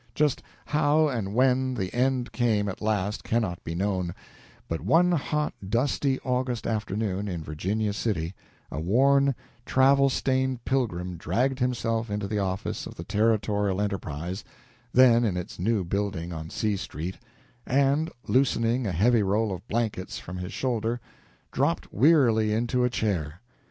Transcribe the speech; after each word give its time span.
Just 0.15 0.41
how 0.65 1.09
and 1.09 1.35
when 1.35 1.75
the 1.75 1.93
end 1.93 2.31
came 2.31 2.67
at 2.67 2.81
last 2.81 3.23
cannot 3.23 3.63
be 3.63 3.75
known; 3.75 4.15
but 4.67 4.81
one 4.81 5.11
hot, 5.11 5.53
dusty 5.69 6.19
August 6.21 6.65
afternoon, 6.65 7.27
in 7.27 7.43
Virginia 7.43 7.93
City, 7.93 8.33
a 8.71 8.79
worn, 8.79 9.35
travel 9.63 10.09
stained 10.09 10.65
pilgrim 10.65 11.17
dragged 11.17 11.59
himself 11.59 12.09
into 12.09 12.27
the 12.27 12.39
office 12.39 12.87
of 12.87 12.95
the 12.95 13.03
"Territorial 13.03 13.79
Enterprise," 13.79 14.43
then 14.91 15.23
in 15.23 15.37
its 15.37 15.59
new 15.59 15.83
building 15.83 16.33
on 16.33 16.49
C 16.49 16.75
Street, 16.75 17.19
and, 17.67 18.09
loosening 18.27 18.87
a 18.87 18.91
heavy 18.91 19.21
roll 19.21 19.51
of 19.53 19.67
blankets 19.67 20.17
from 20.17 20.37
his 20.37 20.51
shoulder, 20.51 20.99
dropped 21.51 21.93
wearily 21.93 22.51
into 22.51 22.83
a 22.83 22.89
chair. 22.89 23.39